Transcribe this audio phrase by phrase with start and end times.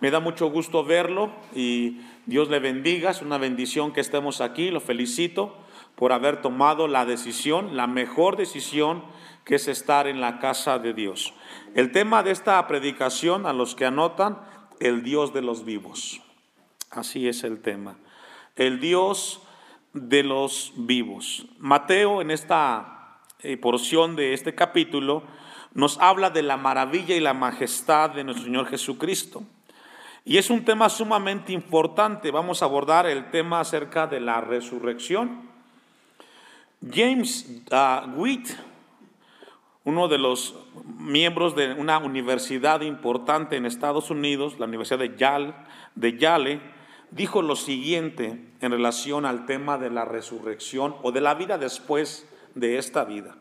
[0.00, 3.10] Me da mucho gusto verlo y Dios le bendiga.
[3.10, 4.70] Es una bendición que estemos aquí.
[4.70, 5.56] Lo felicito
[5.96, 9.02] por haber tomado la decisión, la mejor decisión
[9.44, 11.34] que es estar en la casa de Dios.
[11.74, 14.38] El tema de esta predicación, a los que anotan,
[14.78, 16.20] el Dios de los vivos.
[16.90, 17.96] Así es el tema.
[18.54, 19.42] El Dios
[19.94, 21.46] de los vivos.
[21.58, 25.24] Mateo en esta eh, porción de este capítulo
[25.74, 29.42] nos habla de la maravilla y la majestad de nuestro Señor Jesucristo.
[30.28, 32.30] Y es un tema sumamente importante.
[32.30, 35.48] Vamos a abordar el tema acerca de la resurrección.
[36.86, 38.50] James uh, Witt,
[39.84, 40.54] uno de los
[40.98, 45.54] miembros de una universidad importante en Estados Unidos, la Universidad de Yale,
[45.94, 46.60] de Yale,
[47.10, 52.28] dijo lo siguiente en relación al tema de la resurrección o de la vida después
[52.54, 53.38] de esta vida.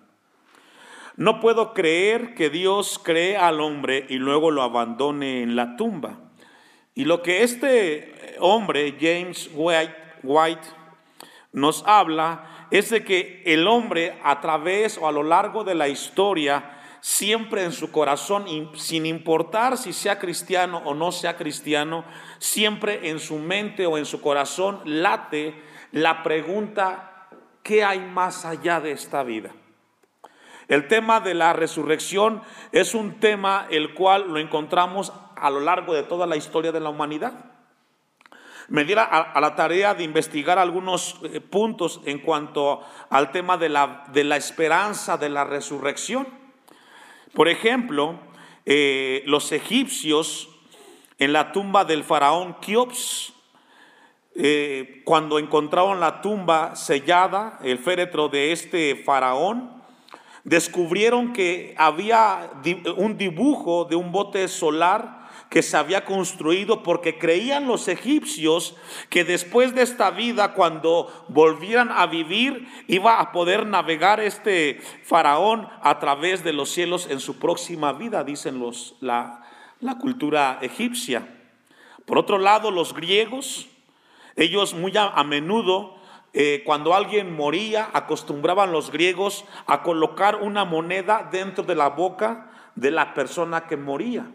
[1.17, 6.20] No puedo creer que Dios cree al hombre y luego lo abandone en la tumba.
[6.98, 9.94] Y lo que este hombre, James White,
[10.24, 10.67] White,
[11.52, 15.89] nos habla es de que el hombre a través o a lo largo de la
[15.89, 22.04] historia, siempre en su corazón, sin importar si sea cristiano o no sea cristiano,
[22.39, 25.54] siempre en su mente o en su corazón late
[25.92, 27.30] la pregunta,
[27.61, 29.52] ¿qué hay más allá de esta vida?
[30.67, 35.93] El tema de la resurrección es un tema el cual lo encontramos a lo largo
[35.93, 37.33] de toda la historia de la humanidad.
[38.69, 43.69] Me diera a, la tarea de investigar algunos eh, puntos en cuanto al tema de
[43.69, 46.27] la, de la esperanza de la resurrección.
[47.33, 48.19] Por ejemplo,
[48.65, 50.49] eh, los egipcios
[51.17, 53.33] en la tumba del faraón Kiops,
[54.35, 59.81] eh, cuando encontraron la tumba sellada, el féretro de este faraón,
[60.43, 62.52] descubrieron que había
[62.97, 65.17] un dibujo de un bote solar
[65.49, 68.75] que se había construido porque creían los egipcios
[69.09, 75.67] que después de esta vida, cuando volvieran a vivir, iba a poder navegar este faraón
[75.81, 79.43] a través de los cielos en su próxima vida, dicen los, la,
[80.02, 81.27] cultura egipcia.
[82.05, 83.67] Por otro lado, los griegos,
[84.36, 85.97] ellos muy a menudo
[86.39, 92.52] eh, cuando alguien moría, acostumbraban los griegos a colocar una moneda dentro de la boca
[92.76, 94.27] de la persona que moría.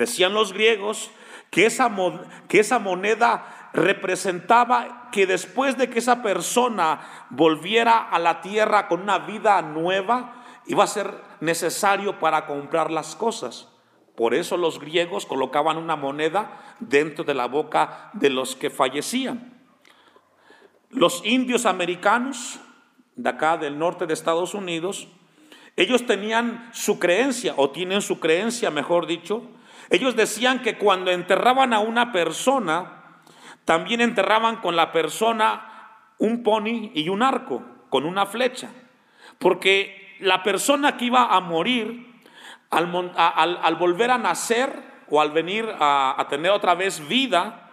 [0.00, 1.10] Decían los griegos
[1.50, 1.94] que esa,
[2.48, 9.02] que esa moneda representaba que después de que esa persona volviera a la tierra con
[9.02, 13.68] una vida nueva, iba a ser necesario para comprar las cosas.
[14.16, 19.62] Por eso los griegos colocaban una moneda dentro de la boca de los que fallecían.
[20.88, 22.58] Los indios americanos,
[23.16, 25.08] de acá del norte de Estados Unidos,
[25.76, 29.42] ellos tenían su creencia, o tienen su creencia, mejor dicho.
[29.90, 33.20] Ellos decían que cuando enterraban a una persona,
[33.64, 38.70] también enterraban con la persona un pony y un arco, con una flecha.
[39.38, 42.06] Porque la persona que iba a morir,
[42.70, 44.72] al, volver a nacer
[45.08, 47.68] o al venir a tener otra vez vida,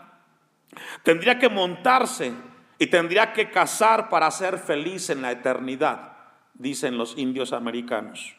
[1.04, 2.34] tendría que montarse
[2.80, 6.14] y tendría que cazar para ser feliz en la eternidad,
[6.54, 8.37] dicen los indios americanos.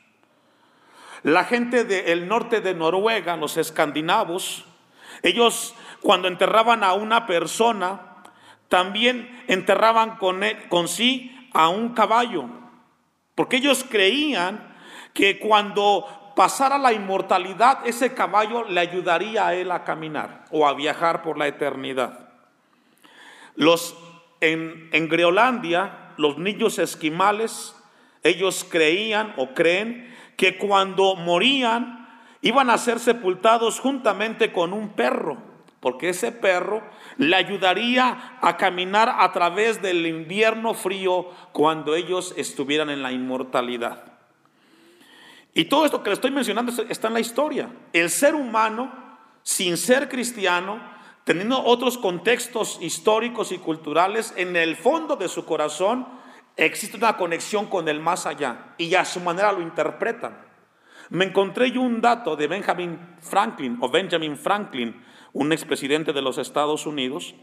[1.28, 4.64] La gente del norte de Noruega, los escandinavos,
[5.22, 8.22] ellos cuando enterraban a una persona,
[8.68, 12.46] también enterraban con, con sí a un caballo,
[13.34, 14.74] porque ellos creían
[15.12, 20.72] que cuando pasara la inmortalidad, ese caballo le ayudaría a él a caminar o a
[20.72, 22.30] viajar por la eternidad.
[23.54, 23.96] Los
[24.40, 27.74] en, Greolandia, los niños esquimales,
[28.22, 32.08] ellos creían o creen que cuando morían
[32.40, 35.38] iban a ser sepultados juntamente con un perro,
[35.80, 36.82] porque ese perro
[37.16, 44.04] le ayudaría a caminar a través del invierno frío cuando ellos estuvieran en la inmortalidad.
[45.54, 47.68] Y todo esto que le estoy mencionando está en la historia.
[47.92, 48.92] El ser humano,
[49.42, 50.80] sin ser cristiano,
[51.24, 56.06] teniendo otros contextos históricos y culturales, en el fondo de su corazón
[56.58, 60.36] existe una conexión con el más allá y a su manera lo interpretan.
[61.08, 65.00] Me encontré yo un dato de Benjamin Franklin o Benjamin Franklin,
[65.32, 67.34] un expresidente de los Estados Unidos.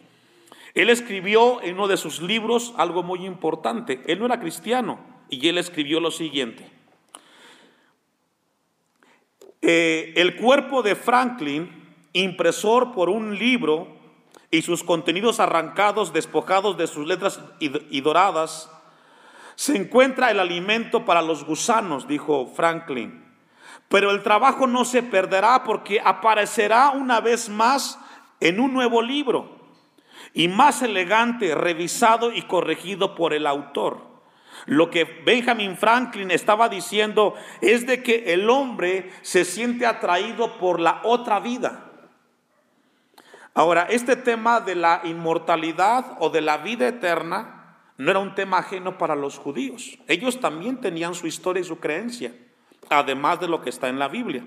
[0.75, 4.03] Él escribió en uno de sus libros algo muy importante.
[4.05, 6.69] Él no era cristiano y él escribió lo siguiente.
[9.61, 13.87] Eh, el cuerpo de Franklin impresor por un libro
[14.51, 18.69] y sus contenidos arrancados, despojados de sus letras y doradas,
[19.55, 23.23] se encuentra el alimento para los gusanos, dijo Franklin.
[23.87, 27.99] Pero el trabajo no se perderá porque aparecerá una vez más
[28.39, 29.55] en un nuevo libro
[30.33, 34.15] y más elegante, revisado y corregido por el autor.
[34.65, 40.79] Lo que Benjamin Franklin estaba diciendo es de que el hombre se siente atraído por
[40.79, 41.91] la otra vida.
[43.53, 47.54] Ahora, este tema de la inmortalidad o de la vida eterna
[47.97, 49.97] no era un tema ajeno para los judíos.
[50.07, 52.33] Ellos también tenían su historia y su creencia,
[52.89, 54.45] además de lo que está en la Biblia.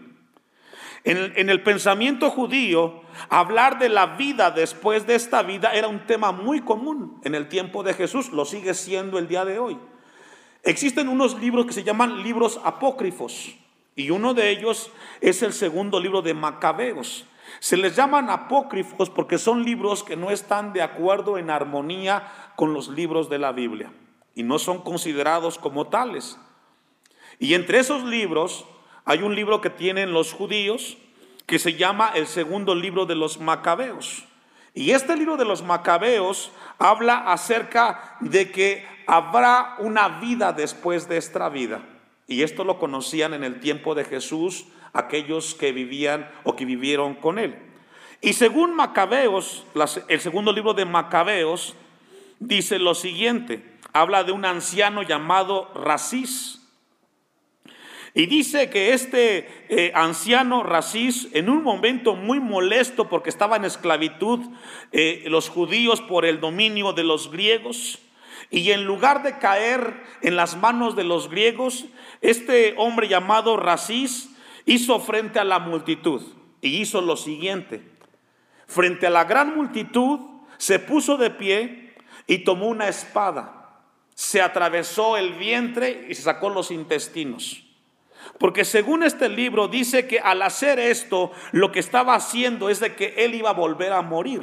[1.04, 6.32] En, el pensamiento judío, hablar de la vida después de esta vida era un tema
[6.32, 9.78] muy común en el tiempo de Jesús, lo sigue siendo el día de hoy.
[10.64, 13.54] Existen unos libros que se llaman libros apócrifos
[13.94, 14.90] y uno de ellos
[15.20, 17.26] es el segundo libro de Macabeos.
[17.60, 22.72] Se les llaman apócrifos porque son libros que no están de acuerdo en armonía con
[22.72, 23.92] los libros de la Biblia
[24.34, 26.38] y no son considerados como tales.
[27.38, 28.64] Y entre esos libros
[29.04, 30.98] hay un libro que tienen los judíos
[31.46, 34.24] que se llama el segundo libro de los Macabeos.
[34.74, 41.16] Y este libro de los Macabeos habla acerca de que habrá una vida después de
[41.16, 41.82] esta vida.
[42.26, 47.14] Y esto lo conocían en el tiempo de Jesús aquellos que vivían o que vivieron
[47.14, 47.56] con él.
[48.20, 49.64] Y según Macabeos,
[50.08, 51.74] el segundo libro de Macabeos,
[52.40, 56.58] dice lo siguiente, habla de un anciano llamado Racis
[58.18, 63.64] y dice que este eh, anciano Racis, en un momento muy molesto porque estaba en
[63.64, 64.40] esclavitud
[64.90, 68.00] eh, los judíos por el dominio de los griegos,
[68.50, 71.84] y en lugar de caer en las manos de los griegos,
[72.20, 74.30] este hombre llamado Racis
[74.68, 76.22] hizo frente a la multitud
[76.60, 77.82] y hizo lo siguiente.
[78.66, 80.20] Frente a la gran multitud
[80.58, 81.94] se puso de pie
[82.26, 83.80] y tomó una espada,
[84.14, 87.64] se atravesó el vientre y se sacó los intestinos.
[88.38, 92.94] Porque según este libro dice que al hacer esto, lo que estaba haciendo es de
[92.94, 94.42] que él iba a volver a morir.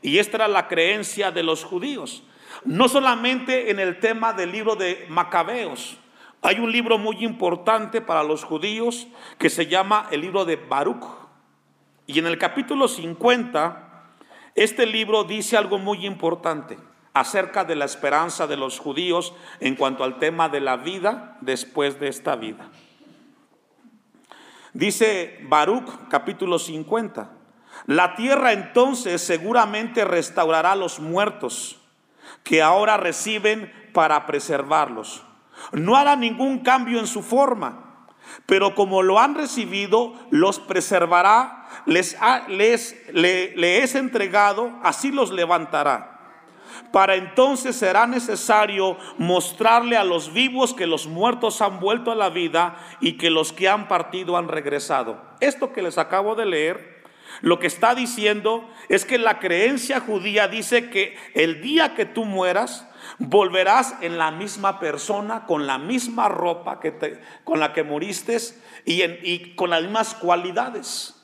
[0.00, 2.22] Y esta era la creencia de los judíos.
[2.64, 5.98] No solamente en el tema del libro de Macabeos.
[6.46, 9.06] Hay un libro muy importante para los judíos
[9.38, 11.02] que se llama el libro de Baruch.
[12.06, 14.04] Y en el capítulo 50,
[14.54, 16.76] este libro dice algo muy importante
[17.14, 21.98] acerca de la esperanza de los judíos en cuanto al tema de la vida después
[21.98, 22.68] de esta vida.
[24.74, 27.30] Dice Baruch capítulo 50,
[27.86, 31.80] la tierra entonces seguramente restaurará a los muertos
[32.42, 35.24] que ahora reciben para preservarlos.
[35.72, 38.06] No hará ningún cambio en su forma,
[38.46, 42.16] pero como lo han recibido, los preservará, les,
[42.48, 42.94] les
[43.56, 46.14] le es entregado, así los levantará.
[46.92, 52.30] Para entonces será necesario mostrarle a los vivos que los muertos han vuelto a la
[52.30, 55.20] vida y que los que han partido han regresado.
[55.40, 57.02] Esto que les acabo de leer,
[57.40, 62.24] lo que está diciendo es que la creencia judía dice que el día que tú
[62.24, 68.36] mueras, volverás en la misma persona, con la misma ropa que con la que moriste
[68.84, 71.14] y, y con las mismas cualidades.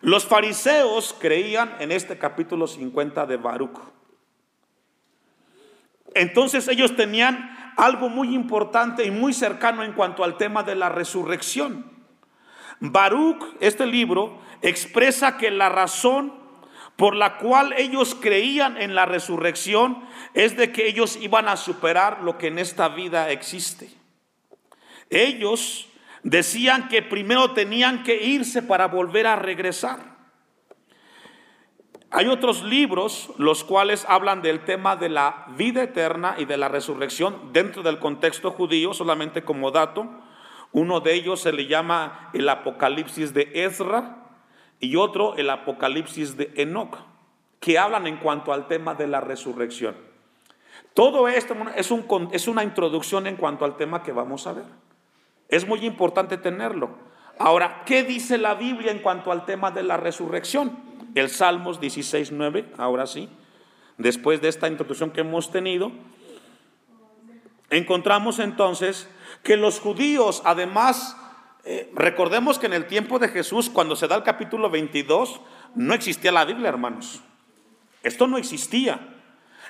[0.00, 3.80] Los fariseos creían en este capítulo 50 de Baruch.
[6.14, 10.88] Entonces ellos tenían algo muy importante y muy cercano en cuanto al tema de la
[10.88, 11.98] resurrección.
[12.80, 16.32] Baruch, este libro, expresa que la razón
[16.98, 20.02] por la cual ellos creían en la resurrección
[20.34, 23.88] es de que ellos iban a superar lo que en esta vida existe.
[25.08, 25.86] Ellos
[26.24, 30.16] decían que primero tenían que irse para volver a regresar.
[32.10, 36.66] Hay otros libros los cuales hablan del tema de la vida eterna y de la
[36.66, 40.10] resurrección dentro del contexto judío, solamente como dato.
[40.72, 44.17] Uno de ellos se le llama el Apocalipsis de Ezra
[44.80, 46.98] y otro el Apocalipsis de Enoch,
[47.60, 49.96] que hablan en cuanto al tema de la resurrección.
[50.94, 54.64] Todo esto es, un, es una introducción en cuanto al tema que vamos a ver.
[55.48, 56.90] Es muy importante tenerlo.
[57.38, 60.88] Ahora, ¿qué dice la Biblia en cuanto al tema de la resurrección?
[61.14, 63.28] el Salmos 16.9, ahora sí,
[63.96, 65.92] después de esta introducción que hemos tenido,
[67.70, 69.08] encontramos entonces
[69.42, 71.16] que los judíos, además,
[71.70, 75.42] eh, recordemos que en el tiempo de Jesús, cuando se da el capítulo 22,
[75.74, 77.20] no existía la Biblia, hermanos.
[78.02, 79.06] Esto no existía.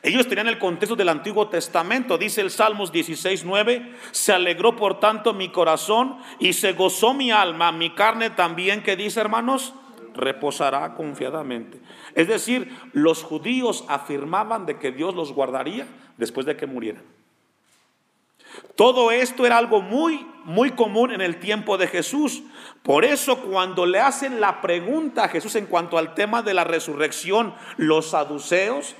[0.04, 5.34] Ellos tenían el contexto del Antiguo Testamento, dice el Salmos 16.9, se alegró por tanto
[5.34, 9.74] mi corazón y se gozó mi alma, mi carne también, que dice hermanos,
[10.14, 11.80] reposará confiadamente.
[12.14, 17.02] Es decir, los judíos afirmaban de que Dios los guardaría después de que murieran.
[18.76, 22.42] Todo esto era algo muy, muy común en el tiempo de Jesús.
[22.82, 26.64] Por eso cuando le hacen la pregunta a Jesús en cuanto al tema de la
[26.64, 28.94] resurrección, los saduceos,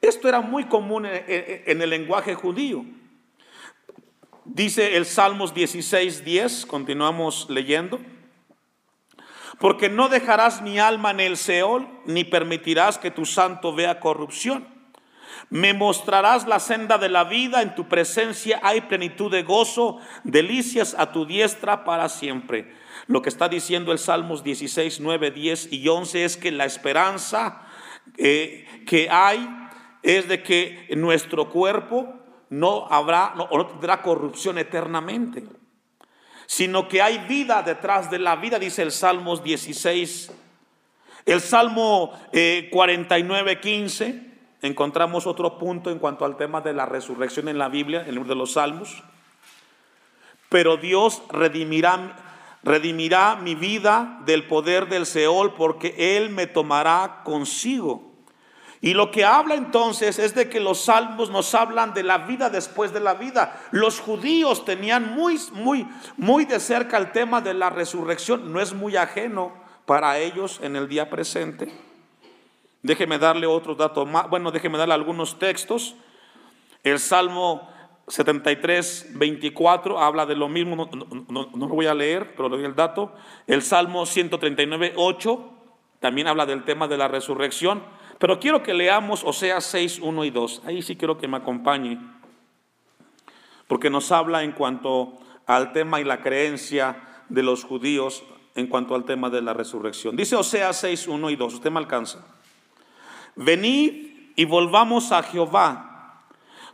[0.00, 2.84] esto era muy común en, el lenguaje judío.
[4.44, 8.00] Dice el Salmos 16, 10, continuamos leyendo.
[9.58, 14.66] Porque no dejarás mi alma en el Seol, ni permitirás que tu santo vea corrupción.
[15.48, 20.94] Me mostrarás la senda de la vida, en tu presencia hay plenitud de gozo, delicias
[20.96, 22.72] a tu diestra para siempre.
[23.06, 27.62] Lo que está diciendo el Salmos 16, 9, 10 y 11 es que la esperanza
[28.16, 29.48] eh, que hay
[30.02, 32.14] es de que nuestro cuerpo
[32.48, 35.44] no habrá no, no tendrá corrupción eternamente,
[36.46, 40.32] sino que hay vida detrás de la vida, dice el Salmos 16.
[41.26, 42.12] El Salmo
[42.70, 44.29] 49, eh, 15
[44.62, 48.26] encontramos otro punto en cuanto al tema de la resurrección en la Biblia, en el
[48.26, 49.02] de los Salmos.
[50.48, 58.10] Pero Dios redimirá, redimirá mi vida del poder del Seol porque Él me tomará consigo.
[58.82, 62.48] Y lo que habla entonces es de que los salmos nos hablan de la vida
[62.48, 63.60] después de la vida.
[63.72, 65.86] Los judíos tenían muy, muy,
[66.16, 68.50] muy de cerca el tema de la resurrección.
[68.50, 69.52] No es muy ajeno
[69.84, 71.89] para ellos en el día presente.
[72.82, 74.28] Déjeme darle otros datos más.
[74.30, 75.94] Bueno, déjeme darle algunos textos.
[76.82, 77.68] El Salmo
[78.08, 80.88] 73, 24 habla de lo mismo.
[81.28, 83.12] No, lo voy a leer, pero le doy el dato.
[83.46, 85.50] El Salmo 139, 8
[86.00, 87.82] también habla del tema de la resurrección.
[88.18, 90.62] Pero quiero que leamos Oseas 6, 1 y 2.
[90.66, 91.98] Ahí sí quiero que me acompañe.
[93.66, 98.94] Porque nos habla en cuanto al tema y la creencia de los judíos en cuanto
[98.94, 100.16] al tema de la resurrección.
[100.16, 101.54] Dice Oseas 6, 1 y 2.
[101.54, 102.26] Usted me alcanza.
[103.40, 106.24] Venid y volvamos a Jehová,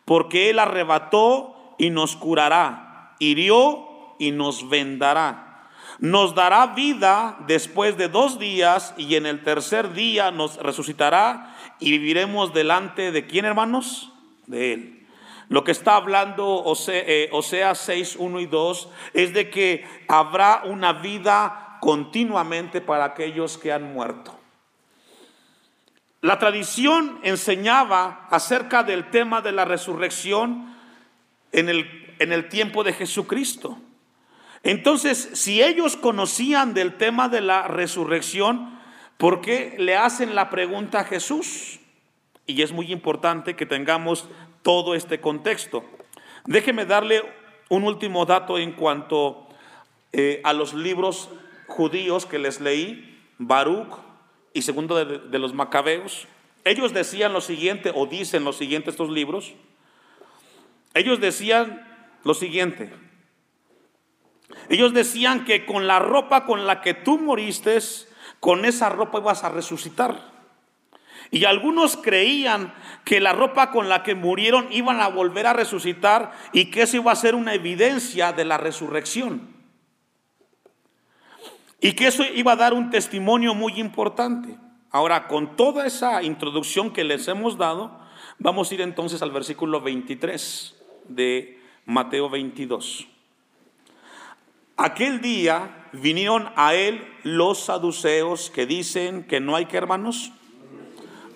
[0.04, 5.68] porque Él arrebató y nos curará, hirió y nos vendará.
[6.00, 11.92] Nos dará vida después de dos días y en el tercer día nos resucitará y
[11.92, 14.12] viviremos delante de quién, hermanos?
[14.46, 15.06] De Él.
[15.48, 21.78] Lo que está hablando Oseas 6, 1 y 2 es de que habrá una vida
[21.80, 24.35] continuamente para aquellos que han muerto.
[26.26, 30.74] La tradición enseñaba acerca del tema de la resurrección
[31.52, 33.78] en el, en el tiempo de Jesucristo.
[34.64, 38.76] Entonces, si ellos conocían del tema de la resurrección,
[39.18, 41.78] ¿por qué le hacen la pregunta a Jesús?
[42.44, 44.28] Y es muy importante que tengamos
[44.62, 45.84] todo este contexto.
[46.44, 47.22] Déjeme darle
[47.68, 49.46] un último dato en cuanto
[50.12, 51.30] eh, a los libros
[51.68, 54.05] judíos que les leí, Baruch,
[54.56, 56.26] y segundo de, los macabeos,
[56.64, 59.52] ellos decían lo siguiente, o dicen lo siguiente estos libros,
[60.94, 61.86] ellos decían
[62.24, 62.90] lo siguiente,
[64.70, 67.78] ellos decían que con la ropa con la que tú moriste,
[68.40, 70.34] con esa ropa ibas a resucitar.
[71.30, 72.72] Y algunos creían
[73.04, 76.96] que la ropa con la que murieron iban a volver a resucitar y que eso
[76.96, 79.55] iba a ser una evidencia de la resurrección.
[81.80, 84.56] Y que eso iba a dar un testimonio muy importante.
[84.90, 87.98] Ahora, con toda esa introducción que les hemos dado,
[88.38, 90.74] vamos a ir entonces al versículo 23
[91.08, 93.06] de Mateo 22.
[94.78, 100.32] Aquel día vinieron a él los saduceos que dicen que no hay que hermanos.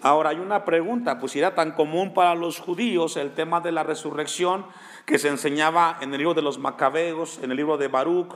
[0.02, 3.82] Ahora hay una pregunta, pues era tan común para los judíos el tema de la
[3.82, 4.66] resurrección
[5.04, 8.34] que se enseñaba en el libro de los macabeos, en el libro de Baruch,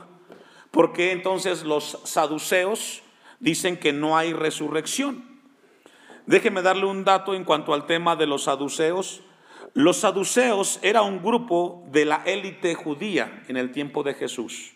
[0.75, 3.01] ¿Por qué entonces los saduceos
[3.39, 5.23] dicen que no hay resurrección?
[6.25, 9.21] Déjeme darle un dato en cuanto al tema de los saduceos.
[9.73, 14.73] Los saduceos era un grupo de la élite judía en el tiempo de Jesús.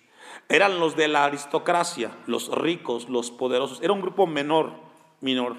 [0.47, 3.81] Eran los de la aristocracia, los ricos, los poderosos.
[3.81, 4.71] Era un grupo menor,
[5.19, 5.57] menor.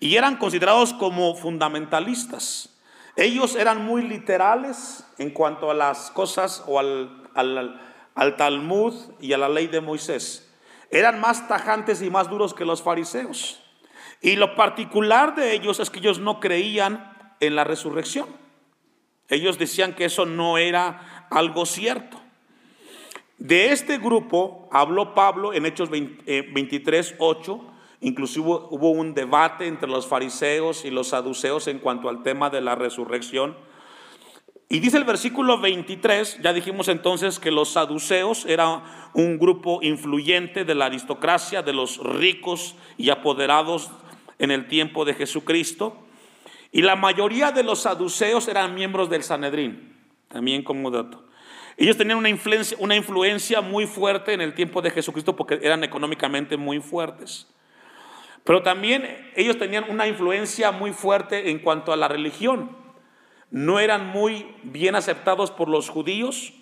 [0.00, 2.80] Y eran considerados como fundamentalistas.
[3.14, 7.80] Ellos eran muy literales en cuanto a las cosas o al, al
[8.14, 10.50] al Talmud y a la ley de Moisés.
[10.90, 13.62] Eran más tajantes y más duros que los fariseos.
[14.20, 18.26] Y lo particular de ellos es que ellos no creían en la resurrección.
[19.28, 22.20] Ellos decían que eso no era algo cierto.
[23.38, 27.60] De este grupo habló Pablo en Hechos 23, 8.
[27.60, 27.72] Eh,
[28.04, 32.60] Inclusive hubo un debate entre los fariseos y los saduceos en cuanto al tema de
[32.60, 33.56] la resurrección.
[34.72, 40.64] Y dice el versículo 23, ya dijimos entonces que los saduceos eran un grupo influyente
[40.64, 43.90] de la aristocracia, de los ricos y apoderados
[44.38, 45.98] en el tiempo de Jesucristo.
[46.70, 49.94] Y la mayoría de los saduceos eran miembros del Sanedrín,
[50.28, 51.22] también como dato.
[51.76, 55.84] Ellos tenían una influencia, una influencia muy fuerte en el tiempo de Jesucristo porque eran
[55.84, 57.46] económicamente muy fuertes.
[58.42, 62.80] Pero también ellos tenían una influencia muy fuerte en cuanto a la religión.
[63.52, 66.54] No eran muy bien aceptados por los judíos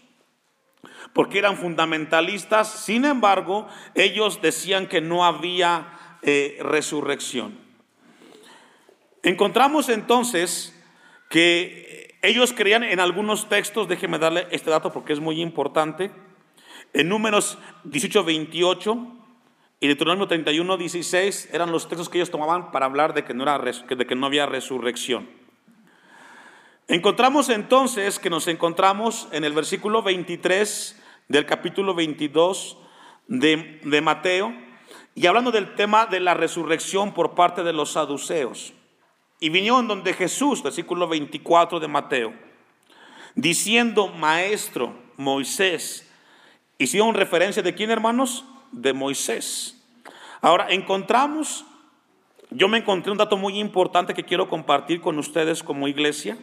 [1.12, 2.84] porque eran fundamentalistas.
[2.84, 7.58] Sin embargo, ellos decían que no había eh, resurrección.
[9.22, 10.76] Encontramos entonces
[11.28, 16.10] que ellos creían en algunos textos, déjenme darle este dato porque es muy importante,
[16.92, 19.06] en números 18, 28
[19.78, 23.44] y Deuteronomio 31, 16 eran los textos que ellos tomaban para hablar de que no,
[23.44, 25.39] era, de que no había resurrección.
[26.90, 32.78] Encontramos entonces que nos encontramos en el versículo 23 del capítulo 22
[33.28, 34.52] de, de Mateo,
[35.14, 38.72] y hablando del tema de la resurrección por parte de los saduceos.
[39.38, 42.34] Y vinieron donde Jesús, versículo 24 de Mateo,
[43.36, 46.10] diciendo, maestro Moisés.
[46.76, 48.44] Hicieron referencia de quién, hermanos?
[48.72, 49.80] De Moisés.
[50.40, 51.64] Ahora, encontramos,
[52.50, 56.36] yo me encontré un dato muy importante que quiero compartir con ustedes como iglesia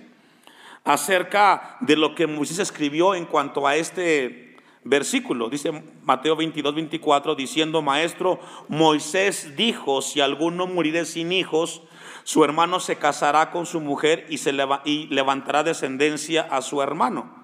[0.87, 5.49] acerca de lo que Moisés escribió en cuanto a este versículo.
[5.49, 8.39] Dice Mateo 22, 24, diciendo, Maestro,
[8.69, 11.83] Moisés dijo, si alguno muriere sin hijos,
[12.23, 17.35] su hermano se casará con su mujer y, se y levantará descendencia a su hermano.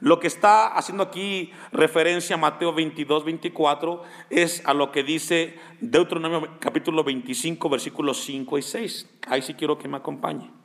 [0.00, 5.58] Lo que está haciendo aquí referencia a Mateo 22, 24 es a lo que dice
[5.80, 9.10] Deuteronomio capítulo 25, versículos 5 y 6.
[9.26, 10.57] Ahí sí quiero que me acompañe.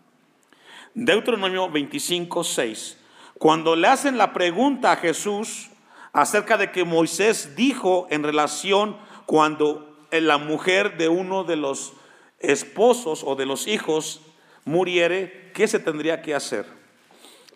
[0.95, 2.97] Deuteronomio 25, 6.
[3.39, 5.69] Cuando le hacen la pregunta a Jesús,
[6.13, 11.93] acerca de que Moisés dijo en relación cuando la mujer de uno de los
[12.39, 14.21] esposos o de los hijos
[14.65, 16.67] muriere, ¿qué se tendría que hacer?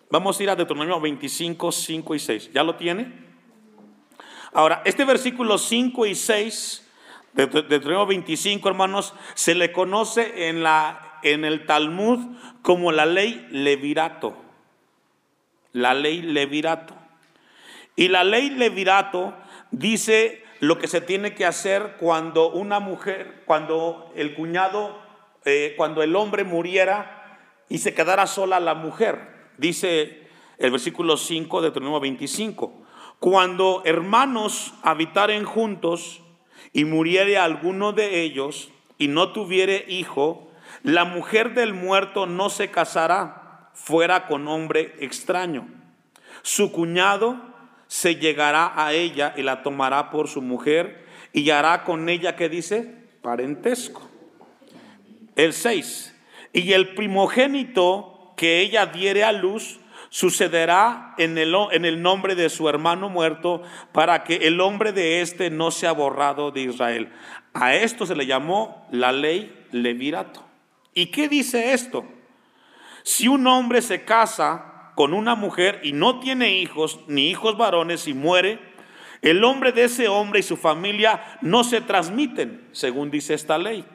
[0.10, 2.51] Vamos a ir a Deuteronomio 25, 5 y 6.
[2.53, 3.27] ¿Ya lo tiene?
[4.53, 6.89] Ahora, este versículo 5 y 6
[7.34, 12.20] de Deuteronomio 25, hermanos, se le conoce en, la, en el Talmud
[12.62, 14.36] como la ley levirato.
[15.74, 16.96] La ley levirato.
[17.96, 19.34] Y la ley levirato
[19.72, 25.00] dice lo que se tiene que hacer cuando una mujer, cuando el cuñado,
[25.46, 29.50] eh, cuando el hombre muriera y se quedara sola la mujer.
[29.58, 30.27] Dice
[30.58, 32.86] el versículo 5 de Deuteronomio 25.
[33.20, 36.22] Cuando hermanos habitaren juntos
[36.74, 40.47] y muriere alguno de ellos y no tuviere hijo,
[40.83, 45.68] la mujer del muerto no se casará fuera con hombre extraño.
[46.42, 47.40] Su cuñado
[47.87, 52.50] se llegará a ella y la tomará por su mujer y hará con ella, que
[52.50, 52.96] dice?
[53.22, 54.09] Parentesco.
[55.35, 56.16] El 6.
[56.53, 62.50] Y el primogénito que ella diere a luz sucederá en el, en el nombre de
[62.50, 63.61] su hermano muerto
[63.92, 67.11] para que el hombre de éste no sea borrado de Israel.
[67.53, 70.47] A esto se le llamó la ley levirato.
[70.98, 72.05] ¿Y qué dice esto?
[73.03, 78.07] Si un hombre se casa con una mujer y no tiene hijos, ni hijos varones,
[78.07, 78.60] y muere,
[79.22, 83.86] el hombre de ese hombre y su familia no se transmiten, según dice esta ley.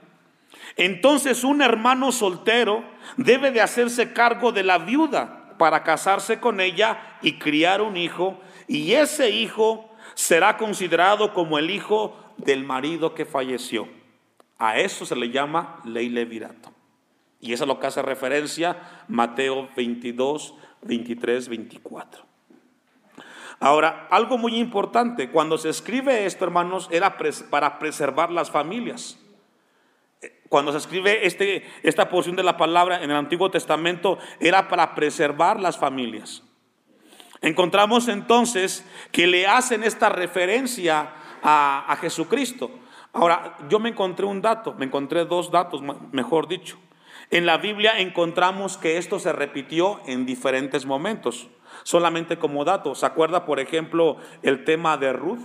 [0.76, 2.84] Entonces un hermano soltero
[3.16, 8.40] debe de hacerse cargo de la viuda para casarse con ella y criar un hijo,
[8.68, 13.88] y ese hijo será considerado como el hijo del marido que falleció.
[14.56, 16.71] A eso se le llama ley levirato.
[17.42, 22.24] Y eso es lo que hace referencia Mateo 22, 23, 24.
[23.58, 27.18] Ahora, algo muy importante, cuando se escribe esto, hermanos, era
[27.50, 29.18] para preservar las familias.
[30.48, 34.94] Cuando se escribe este, esta porción de la palabra en el Antiguo Testamento, era para
[34.94, 36.44] preservar las familias.
[37.40, 42.70] Encontramos entonces que le hacen esta referencia a, a Jesucristo.
[43.12, 46.78] Ahora, yo me encontré un dato, me encontré dos datos, mejor dicho.
[47.30, 51.48] En la Biblia encontramos que esto se repitió en diferentes momentos.
[51.84, 55.42] Solamente como dato, ¿se acuerda, por ejemplo, el tema de Ruth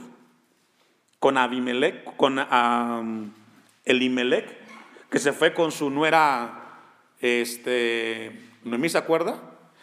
[1.20, 3.32] con Abimelech, con um,
[3.86, 4.58] Elimelech,
[5.10, 6.82] que se fue con su nuera,
[7.22, 9.42] este, ¿no se acuerda?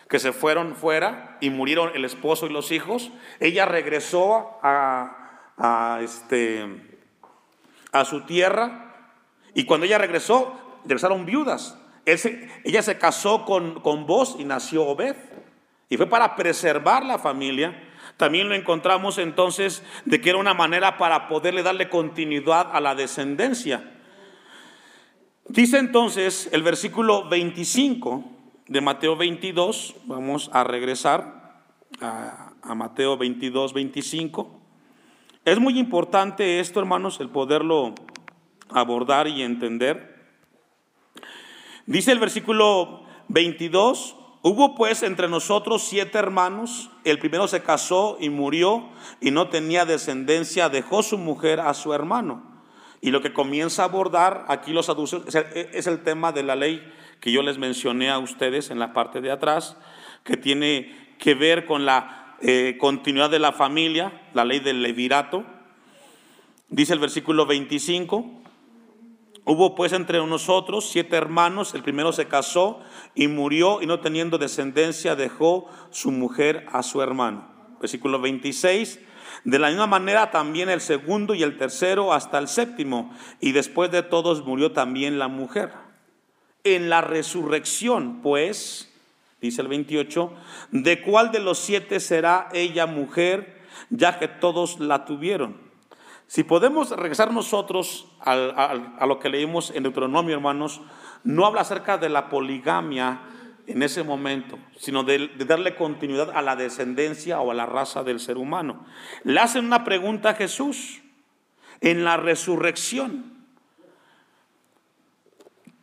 [0.09, 3.11] Que se fueron fuera y murieron el esposo y los hijos.
[3.41, 6.67] Ella regresó a, este,
[7.91, 9.11] a su tierra
[9.55, 15.17] y cuando ella regresó, regresaron viudas ella se casó con, con vos y nació Obed.
[15.89, 17.83] Y fue para preservar la familia.
[18.17, 22.95] También lo encontramos entonces de que era una manera para poderle darle continuidad a la
[22.95, 23.93] descendencia.
[25.49, 28.25] Dice entonces el versículo 25
[28.69, 31.63] de Mateo 22, vamos a regresar
[32.01, 34.61] a Mateo 22, 25.
[35.45, 37.95] Es muy importante esto, hermanos, el poderlo
[38.71, 40.14] abordar y entender.
[41.87, 48.31] Dice el versículo 22, hubo pues entre nosotros siete hermanos, el primero se casó y
[48.31, 48.89] murió
[49.21, 52.43] y no tenía descendencia, dejó su mujer a su hermano.
[53.03, 56.83] Y lo que comienza a abordar aquí los saduceos es el tema de la ley
[57.21, 59.77] que yo les mencioné a ustedes en la parte de atrás,
[60.25, 65.45] que tiene que ver con la eh, continuidad de la familia, la ley del levirato.
[66.69, 68.44] Dice el versículo 25,
[69.47, 72.81] Hubo pues entre nosotros siete hermanos, el primero se casó
[73.15, 77.47] y murió y no teniendo descendencia dejó su mujer a su hermano.
[77.79, 79.01] Versículo 26,
[79.45, 83.91] de la misma manera también el segundo y el tercero hasta el séptimo, y después
[83.91, 85.73] de todos murió también la mujer.
[86.63, 88.91] En la resurrección, pues,
[89.43, 90.33] dice el 28,
[90.71, 95.64] ¿de cuál de los siete será ella mujer, ya que todos la tuvieron?
[96.35, 100.81] Si podemos regresar nosotros a lo que leímos en Deuteronomio, hermanos,
[101.23, 103.21] no habla acerca de la poligamia
[103.69, 108.19] en ese momento, sino de, darle continuidad a la descendencia o a la raza del
[108.19, 108.85] ser humano.
[109.23, 111.03] Le hacen una pregunta a Jesús
[111.81, 113.33] en la resurrección.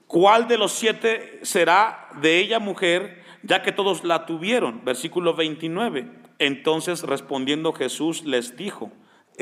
[0.05, 4.83] ¿Cuál de los siete será de ella mujer, ya que todos la tuvieron?
[4.83, 6.11] Versículo 29.
[6.39, 8.91] Entonces respondiendo Jesús les dijo,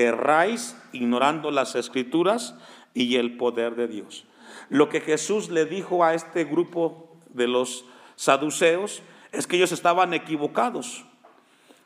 [0.05, 2.55] erráis ignorando las escrituras
[2.93, 4.25] y el poder de Dios.
[4.69, 7.85] Lo que Jesús le dijo a este grupo de los
[8.15, 11.05] saduceos es que ellos estaban equivocados.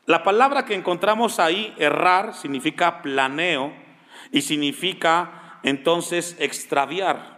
[0.06, 3.72] La palabra que encontramos ahí, errar, significa planeo
[4.32, 7.34] y significa entonces extraviar.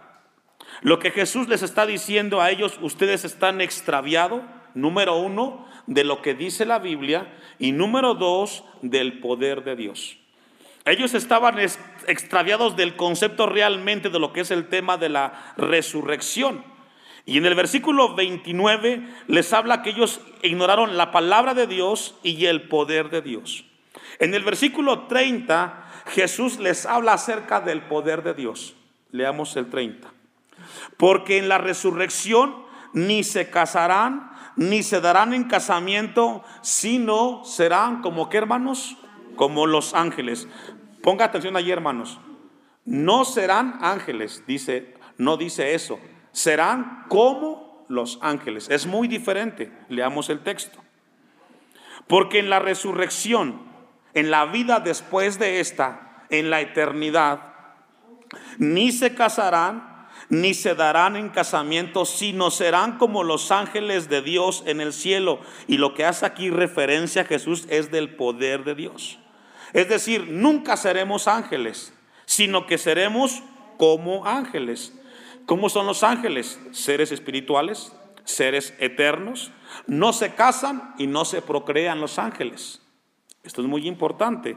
[0.83, 4.43] Lo que Jesús les está diciendo a ellos, ustedes están extraviados,
[4.75, 10.19] número uno, de lo que dice la Biblia y número dos, del poder de Dios.
[10.87, 16.65] Ellos estaban extraviados del concepto realmente de lo que es el tema de la resurrección.
[17.27, 22.47] Y en el versículo 29 les habla que ellos ignoraron la palabra de Dios y
[22.47, 23.65] el poder de Dios.
[24.21, 28.75] En el versículo 30 Jesús les habla acerca del poder de Dios.
[29.11, 30.09] Leamos el 30.
[30.97, 32.55] Porque en la resurrección
[32.93, 38.97] ni se casarán ni se darán en casamiento, sino serán como que hermanos,
[39.37, 40.49] como los ángeles.
[41.07, 42.19] Ponga atención allí, hermanos.
[42.85, 46.01] No serán ángeles, dice, no dice eso.
[46.33, 48.69] Serán como los ángeles.
[48.71, 49.71] Es muy diferente.
[49.89, 50.81] Leamos el texto.
[52.09, 53.63] Porque en la resurrección,
[54.15, 57.55] en la vida después de esta, en la eternidad,
[58.59, 64.65] ni se casarán, ni se darán en casamiento, sino serán como los ángeles de Dios
[64.67, 65.39] en el cielo.
[65.69, 69.21] Y lo que hace aquí referencia a Jesús es del poder de Dios.
[69.73, 71.93] Es decir, nunca seremos ángeles,
[72.25, 73.43] sino que seremos
[73.79, 74.93] como ángeles.
[75.47, 76.61] ¿Cómo son los ángeles?
[76.73, 77.93] Seres espirituales,
[78.25, 79.53] seres eternos.
[79.87, 82.83] No se casan y no se procrean los ángeles.
[83.43, 84.57] Esto es muy importante.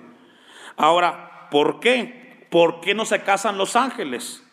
[0.75, 2.47] Ahora, ¿por qué?
[2.49, 4.43] ¿Por qué no se casan los ángeles?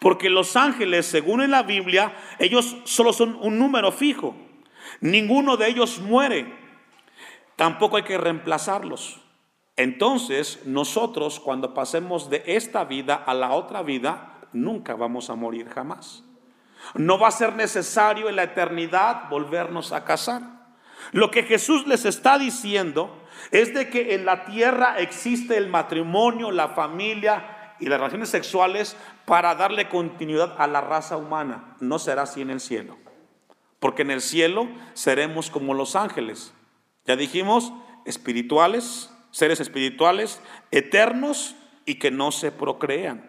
[0.00, 4.36] Porque los ángeles, según en la Biblia, ellos solo son un número fijo.
[5.00, 6.52] Ninguno de ellos muere.
[7.54, 9.20] Tampoco hay que reemplazarlos.
[9.76, 15.68] Entonces, nosotros cuando pasemos de esta vida a la otra vida, nunca vamos a morir
[15.68, 16.24] jamás.
[16.94, 20.42] No va a ser necesario en la eternidad volvernos a casar.
[21.12, 26.50] Lo que Jesús les está diciendo es de que en la tierra existe el matrimonio,
[26.50, 31.76] la familia y las relaciones sexuales para darle continuidad a la raza humana.
[31.80, 32.96] No será así en el cielo.
[33.78, 36.54] Porque en el cielo seremos como los ángeles.
[37.04, 37.72] Ya dijimos,
[38.04, 43.22] espirituales, seres espirituales, eternos y que no se procrean.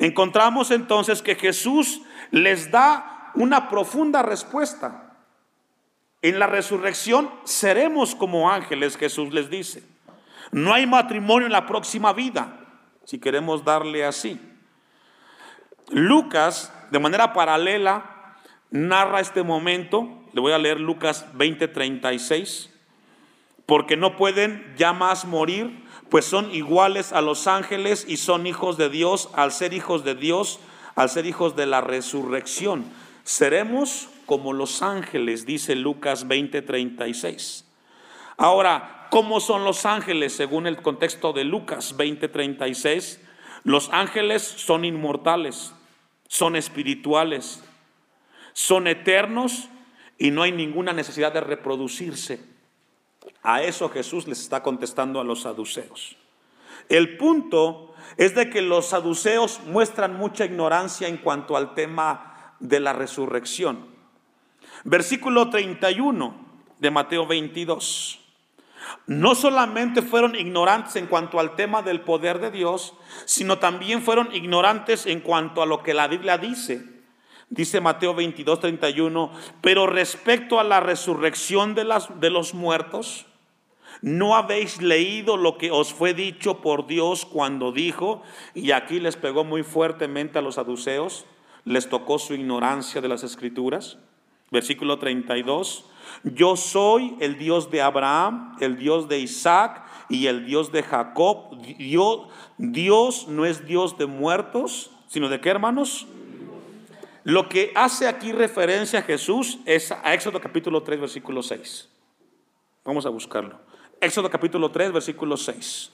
[0.00, 5.16] Encontramos entonces que Jesús les da una profunda respuesta.
[6.20, 9.84] En la resurrección seremos como ángeles, Jesús les dice.
[10.50, 12.58] No hay matrimonio en la próxima vida,
[13.04, 14.40] si queremos darle así.
[15.90, 18.36] Lucas, de manera paralela,
[18.72, 20.24] narra este momento.
[20.32, 22.73] Le voy a leer Lucas 20:36
[23.66, 28.76] porque no pueden ya más morir, pues son iguales a los ángeles y son hijos
[28.76, 30.60] de Dios, al ser hijos de Dios,
[30.94, 32.84] al ser hijos de la resurrección.
[33.24, 37.64] Seremos como los ángeles, dice Lucas 20:36.
[38.36, 43.20] Ahora, ¿cómo son los ángeles según el contexto de Lucas 20:36?
[43.64, 45.72] Los ángeles son inmortales,
[46.28, 47.64] son espirituales,
[48.52, 49.68] son eternos
[50.18, 52.53] y no hay ninguna necesidad de reproducirse.
[53.42, 56.16] A eso Jesús les está contestando a los saduceos.
[56.88, 62.80] El punto es de que los saduceos muestran mucha ignorancia en cuanto al tema de
[62.80, 63.86] la resurrección.
[64.84, 66.34] Versículo 31
[66.78, 68.20] de Mateo 22.
[69.06, 74.34] No solamente fueron ignorantes en cuanto al tema del poder de Dios, sino también fueron
[74.34, 76.93] ignorantes en cuanto a lo que la Biblia dice.
[77.50, 79.30] Dice Mateo 22, 31,
[79.60, 83.26] pero respecto a la resurrección de, las, de los muertos,
[84.00, 88.22] ¿no habéis leído lo que os fue dicho por Dios cuando dijo,
[88.54, 91.26] y aquí les pegó muy fuertemente a los saduceos,
[91.64, 93.98] les tocó su ignorancia de las escrituras?
[94.50, 95.84] Versículo 32,
[96.22, 101.56] yo soy el Dios de Abraham, el Dios de Isaac y el Dios de Jacob.
[101.78, 102.28] Dios,
[102.58, 106.06] Dios no es Dios de muertos, sino de qué hermanos?
[107.24, 111.88] Lo que hace aquí referencia a Jesús es a Éxodo capítulo 3, versículo 6.
[112.84, 113.58] Vamos a buscarlo.
[113.98, 115.90] Éxodo capítulo 3, versículo 6.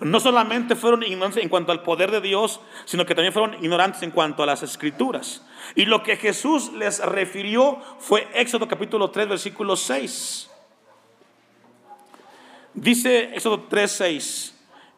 [0.00, 4.02] No solamente fueron ignorantes en cuanto al poder de Dios, sino que también fueron ignorantes
[4.02, 5.46] en cuanto a las escrituras.
[5.74, 10.50] Y lo que Jesús les refirió fue Éxodo capítulo 3, versículo 6.
[12.74, 14.51] Dice Éxodo 3, 6.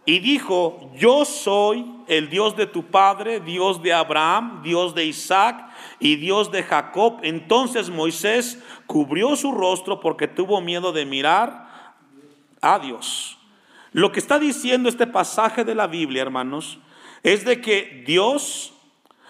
[0.07, 5.67] Y dijo, yo soy el Dios de tu padre, Dios de Abraham, Dios de Isaac
[5.99, 7.21] y Dios de Jacob.
[7.23, 11.95] Entonces Moisés cubrió su rostro porque tuvo miedo de mirar
[12.61, 13.38] a Dios.
[13.93, 16.79] Lo que está diciendo este pasaje de la Biblia, hermanos,
[17.23, 18.75] es de que Dios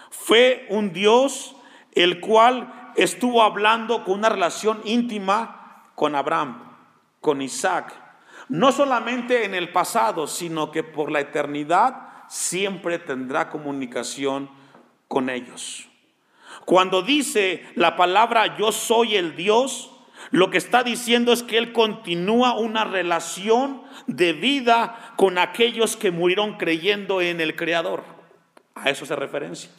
[0.09, 1.55] fue un Dios
[1.93, 6.75] el cual estuvo hablando con una relación íntima con Abraham,
[7.21, 8.04] con Isaac
[8.49, 14.49] no solamente en el pasado, sino que por la eternidad siempre tendrá comunicación
[15.07, 15.87] con ellos.
[16.65, 19.91] Cuando dice la palabra yo soy el Dios,
[20.31, 26.11] lo que está diciendo es que Él continúa una relación de vida con aquellos que
[26.11, 28.03] murieron creyendo en el Creador.
[28.73, 29.69] A eso se referencia.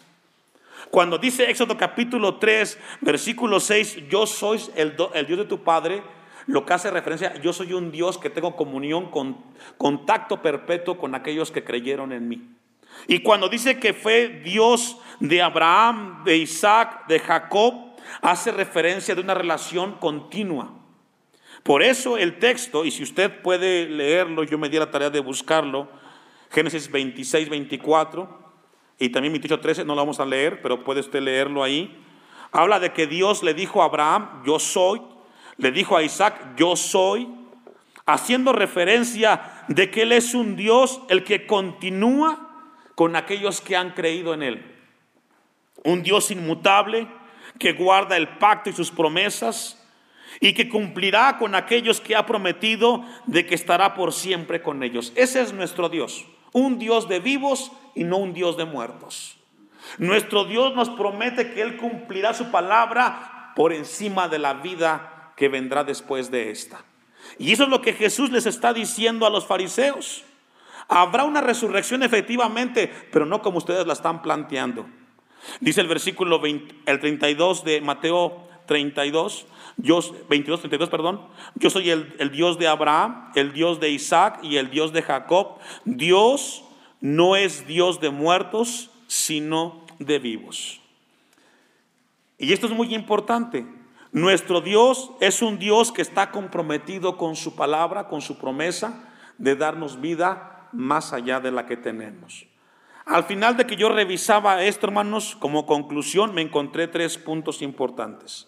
[0.91, 6.03] Cuando dice Éxodo capítulo 3, versículo 6, yo soy el, el Dios de tu Padre,
[6.47, 9.37] lo que hace referencia, yo soy un Dios que tengo comunión con
[9.79, 12.49] contacto perpetuo con aquellos que creyeron en mí.
[13.09, 17.75] Y cuando dice que fue Dios de Abraham, de Isaac, de Jacob,
[18.23, 20.73] hace referencia de una relación continua.
[21.63, 25.21] Por eso el texto, y si usted puede leerlo, yo me di la tarea de
[25.21, 25.89] buscarlo,
[26.51, 28.47] Génesis 26, 24
[28.99, 32.03] y también 28, 13, no lo vamos a leer, pero puede usted leerlo ahí.
[32.53, 35.03] Habla de que Dios le dijo a Abraham, yo soy,
[35.59, 37.29] le dijo a Isaac, yo soy,
[38.05, 42.47] haciendo referencia de que Él es un Dios el que continúa
[42.95, 44.75] con aquellos que han creído en Él.
[45.85, 47.09] Un Dios inmutable
[47.59, 49.83] que guarda el pacto y sus promesas
[50.40, 55.12] y que cumplirá con aquellos que ha prometido de que estará por siempre con ellos.
[55.16, 59.38] Ese es nuestro Dios, un Dios de vivos y no un Dios de muertos.
[59.99, 65.49] Nuestro Dios nos promete que Él cumplirá su palabra por encima de la vida que
[65.49, 66.85] vendrá después de esta.
[67.38, 70.25] Y eso es lo que Jesús les está diciendo a los fariseos.
[70.88, 74.87] Habrá una resurrección efectivamente, pero no como ustedes la están planteando.
[75.61, 79.46] Dice el versículo el 32 de Mateo 32,
[79.77, 81.20] yo, 22, 32, perdón.
[81.55, 85.59] Yo soy el Dios de Abraham, el Dios de Isaac y el Dios de Jacob.
[85.85, 86.64] Dios
[87.01, 90.81] no es Dios de muertos, sino de vivos.
[92.38, 93.66] Y esto es muy importante.
[94.17, 99.57] Nuestro Dios es un Dios que está comprometido con su palabra, con su promesa de
[99.57, 102.47] darnos vida más allá de la que tenemos.
[103.05, 108.47] Al final de que yo revisaba esto, hermanos, como conclusión me encontré tres puntos importantes.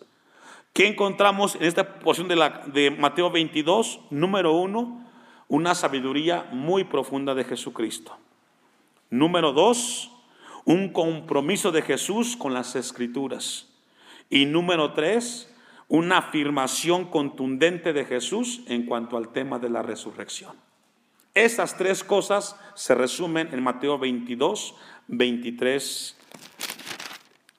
[0.73, 4.01] ¿Qué encontramos en esta porción de, la, de Mateo 22?
[4.09, 5.07] Número uno,
[5.49, 8.17] una sabiduría muy profunda de Jesucristo.
[9.11, 10.13] Número dos,
[10.65, 13.69] un compromiso de Jesús con las escrituras.
[14.31, 15.55] Y número tres,
[15.89, 20.55] una afirmación contundente de Jesús en cuanto al tema de la resurrección.
[21.35, 24.75] Esas tres cosas se resumen en Mateo 22,
[25.09, 26.17] 23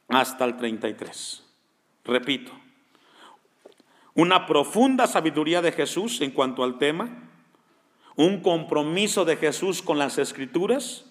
[0.10, 1.44] hasta el 33.
[2.06, 2.52] Repito,
[4.14, 7.30] una profunda sabiduría de Jesús en cuanto al tema,
[8.16, 11.06] un compromiso de Jesús con las escrituras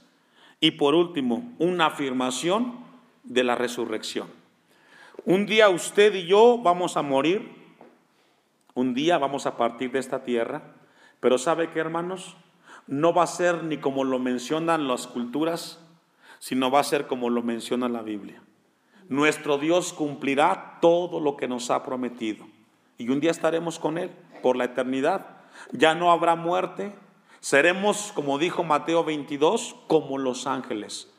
[0.60, 2.80] y por último, una afirmación
[3.24, 4.37] de la resurrección.
[5.24, 7.50] Un día usted y yo vamos a morir,
[8.74, 10.74] un día vamos a partir de esta tierra,
[11.20, 12.36] pero ¿sabe qué hermanos?
[12.86, 15.84] No va a ser ni como lo mencionan las culturas,
[16.38, 18.42] sino va a ser como lo menciona la Biblia.
[19.08, 22.46] Nuestro Dios cumplirá todo lo que nos ha prometido
[22.98, 24.10] y un día estaremos con Él.
[24.42, 25.26] por la eternidad.
[25.72, 26.94] Ya no habrá muerte.
[27.40, 31.12] Seremos, como dijo Mateo 22, como los ángeles.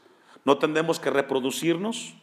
[0.45, 2.13] No tendremos que reproducirnos,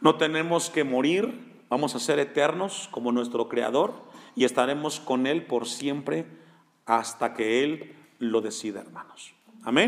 [0.00, 3.94] no tenemos que morir, vamos a ser eternos como nuestro Creador
[4.34, 6.26] y estaremos con Él por siempre
[6.86, 9.34] hasta que Él lo decida, hermanos.